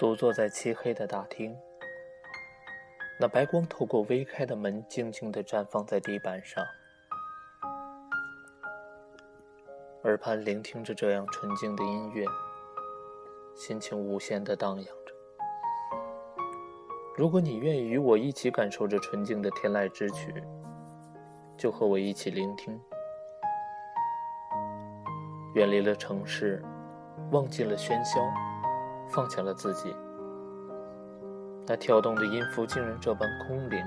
[0.00, 1.54] 独坐在漆黑的大厅，
[3.20, 6.64] 那白光透过微开的门，静静地绽放在地板上，
[10.04, 12.24] 耳畔聆听着这样纯净的音乐，
[13.54, 15.12] 心情无限地荡漾着。
[17.14, 20.42] 如果你愿意与我一起感受这纯净的天籁之曲，
[21.58, 22.80] 就和我一起聆听。
[25.52, 26.64] 远离了城市，
[27.32, 28.18] 忘记了喧嚣。
[29.12, 29.94] 放下了自己，
[31.66, 33.84] 那跳动的音符竟然这般空灵，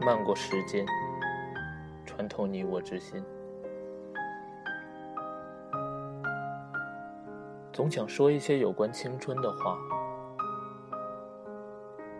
[0.00, 0.84] 漫过时间，
[2.04, 3.24] 穿透你我之心。
[7.72, 9.78] 总想说一些有关青春的话，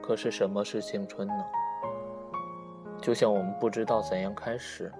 [0.00, 1.44] 可是什么是青春呢？
[3.02, 4.90] 就像我们不知道怎样开始，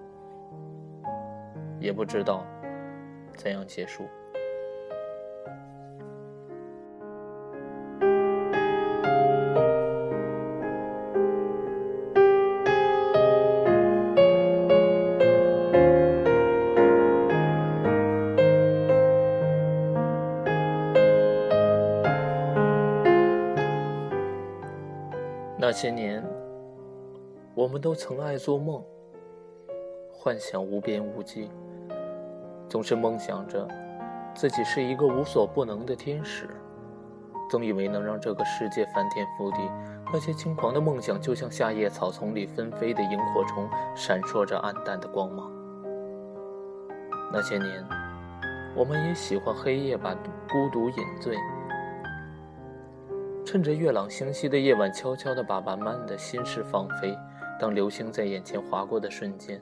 [1.79, 2.45] 也不知道
[3.35, 4.03] 怎样结束。
[25.71, 26.21] 那些年，
[27.55, 28.83] 我们都曾爱做梦，
[30.11, 31.49] 幻想无边无际，
[32.67, 33.65] 总是梦想着
[34.35, 36.49] 自己是一个无所不能的天使，
[37.49, 39.59] 总以为能让这个世界翻天覆地。
[40.11, 45.49] 那些轻狂的梦想，就像夏夜草丛里纷飞的萤火虫，闪烁着暗淡的光芒。
[47.31, 47.87] 那些年，
[48.75, 50.13] 我们也喜欢黑夜把
[50.49, 51.37] 孤独饮醉。
[53.43, 57.17] 趁着月朗星稀的夜晚，悄悄地把慢慢的心事放飞。
[57.59, 59.61] 当流星在眼前划过的瞬间，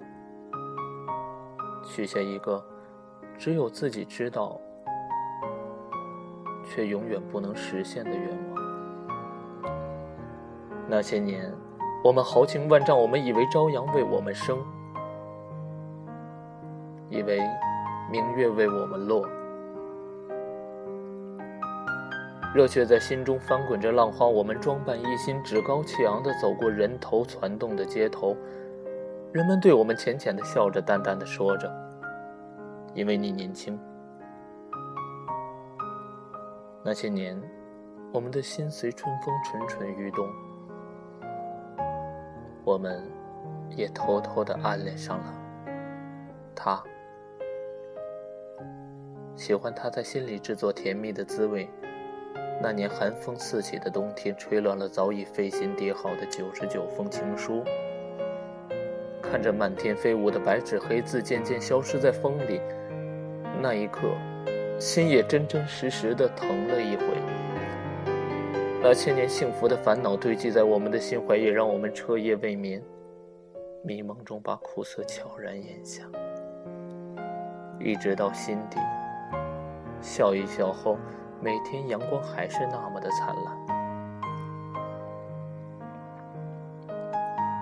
[1.84, 2.64] 许下一个
[3.38, 4.60] 只有自己知道，
[6.64, 9.70] 却永远不能实现的愿望。
[10.88, 11.52] 那些年，
[12.04, 14.58] 我们豪情万丈，我们以为朝阳为我们升，
[17.10, 17.42] 以为
[18.12, 19.28] 明月为我们落。
[22.52, 28.36] 热血在心中翻滚着浪花，我们装扮一新，趾高气昂地走过人头攒动的街头，
[29.32, 31.72] 人们对我们浅浅地笑着，淡淡地说着
[32.96, 33.80] ：“因为你年轻。”
[36.84, 37.40] 那些年，
[38.12, 40.28] 我们的心随春风蠢蠢欲动，
[42.64, 43.04] 我们
[43.70, 45.34] 也偷偷地暗恋上了
[46.56, 46.82] 他，
[49.36, 51.70] 喜欢他在心里制作甜蜜的滋味。
[52.62, 57.64] 那年寒风四起的冬天，吹乱了早已费心叠好的九十九封情书。
[59.22, 62.60] 看着满天飞舞的白纸黑字渐渐消失在风里，
[63.62, 64.10] 那一刻，
[64.78, 67.06] 心也真真实实的疼了一回。
[68.82, 72.84] 那千年幸福的烦恼堆积在我们的心怀，也让我们彻夜未眠，
[73.86, 76.04] 迷蒙中把苦涩悄然咽下，
[77.80, 78.78] 一直到心底，
[80.02, 80.98] 笑一笑后。
[81.42, 83.58] 每天阳光还是那么的灿烂。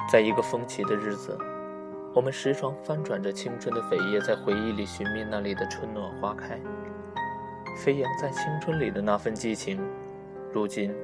[0.09, 1.37] 在一个风起的日子，
[2.15, 6.59] 我们时常翻转着青春的扉页，在回忆里寻觅那里的春暖花开，
[7.75, 9.79] 飞扬在青春里的那份激情。
[10.51, 10.95] 如今，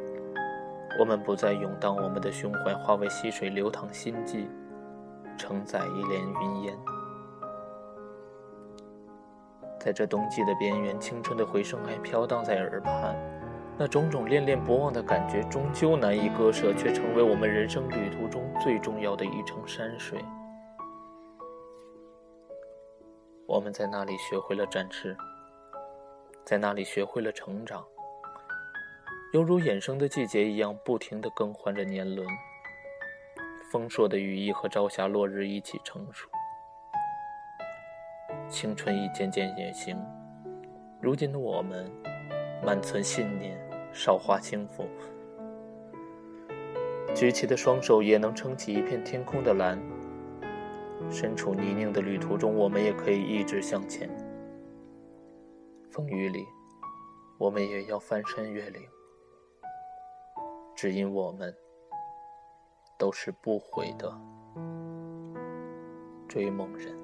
[0.99, 4.49] 我们不再涌荡，我们的胸怀化为溪水流淌心迹，
[5.37, 6.92] 承载一帘云烟。
[9.83, 13.13] 在这冬季的边缘，青春的回声还飘荡在耳畔，
[13.77, 20.23] 那种种恋恋不忘的感觉，终究难以割舍，却成为我们人生旅途中最重要的一程山水。
[23.45, 25.17] 我们在那里学会了展翅，
[26.45, 27.85] 在那里学会了成长，
[29.33, 32.25] 犹如衍生的季节一样，不停地更换着年轮。
[33.69, 36.29] 丰硕的羽翼和朝霞落日一起成熟。
[38.53, 39.97] 青春已渐渐远行，
[41.01, 41.89] 如今的我们，
[42.63, 43.59] 满存信念，
[43.91, 44.85] 韶华轻浮，
[47.15, 49.81] 举起的双手也能撑起一片天空的蓝。
[51.09, 54.07] 身处泥泞的旅途中，我们也可以一直向前。
[55.89, 56.45] 风雨里，
[57.39, 58.83] 我们也要翻山越岭，
[60.75, 61.51] 只因我们
[62.99, 64.15] 都是不悔的
[66.27, 67.02] 追梦人。